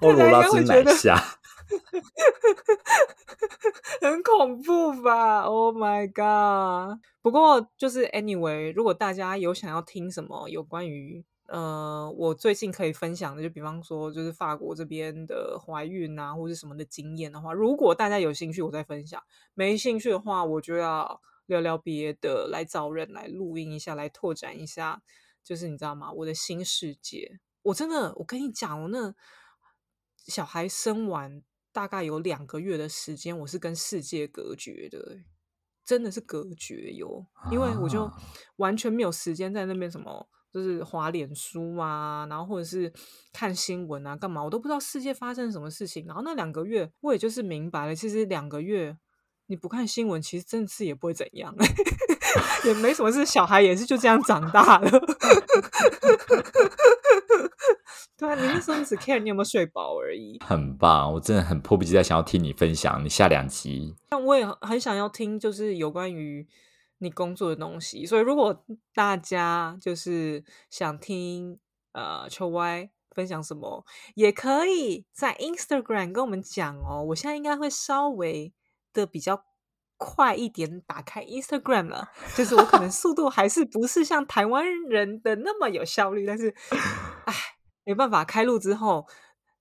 [0.02, 1.24] 欧罗拉之奶下。
[4.02, 7.00] 很恐怖吧？Oh my god！
[7.22, 19.20] 不过就是 anyway，如果大家有想要听什么有关于呃我最近可以分享的，就比方说就是法国这边的怀孕啊，或是什么的经验的话，如果大家有兴趣，我再分享；
[19.54, 25.02] 没兴趣的话，我就要聊聊别的，来找人来录音一下，来拓展一下，
[25.44, 26.12] 就是你知道吗？
[26.12, 29.14] 我的新世界，我真的，我跟你讲，我那
[30.28, 31.42] 小孩生完
[31.76, 35.26] 大概有两个月的时间，我是跟世界隔绝的欸，
[35.84, 37.26] 真的是隔绝哟。
[37.52, 38.14] 因为我就啊
[38.56, 42.94] 完全没有时间在那边什么，就是滑脸书啊，然后或者是
[43.34, 46.06] 看新闻啊，干嘛我都不知道世界发生什么事情。
[46.06, 48.98] 然后那两个月，我也就是明白了，其实两个月
[49.48, 51.54] 你不看新闻，其实真的是也不会怎样，
[52.66, 54.90] 也没什么事，小孩也是就这样长大了。
[58.18, 60.40] 对啊，你那时候只 care 你有没有睡饱而已。
[60.46, 63.94] 很棒，我真的很迫不及待想要听你分享你下两集。
[64.08, 66.48] 但我也很很想要听，就是有关于
[67.00, 68.06] 你工作的东西。
[68.06, 68.64] 所以如果
[68.94, 71.60] 大家就是想听
[71.92, 77.04] 呃秋 Y 分享什么，也可以在 Instagram 跟我们讲哦。
[77.10, 78.54] 我现在应该会稍微
[78.94, 79.44] 的比较
[79.98, 86.54] 快一点打开 Instagram 了，就是我可能速度还是不是像台湾人的那么有效率，但是
[87.26, 87.34] 唉，
[87.84, 89.08] 没办法，开路之后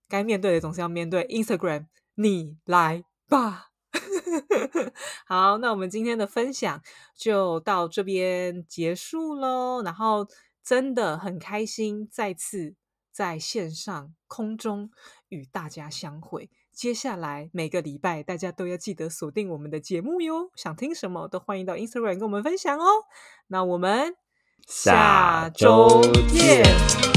[0.09, 1.25] 该面对的总是要面对。
[1.27, 3.69] Instagram，你来吧。
[5.25, 6.81] 好，那我们今天的分享
[7.15, 9.81] 就到这边结束喽。
[9.83, 10.27] 然后
[10.63, 12.75] 真的很开心，再次
[13.11, 14.91] 在线上空中
[15.29, 16.49] 与大家相会。
[16.75, 20.51] 接下来每个礼拜大家都要记得锁定我们的节目哟。
[20.55, 22.85] 想听什么都欢迎到 Instagram 跟我们分享哦。
[23.47, 24.15] 那我们
[24.67, 27.14] 下周见。